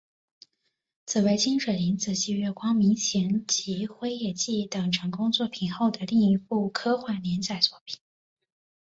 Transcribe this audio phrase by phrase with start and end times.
[1.05, 7.99] 此为清水玲子继月光迷情及辉夜姬等成功作品后的另一部科幻连载作品。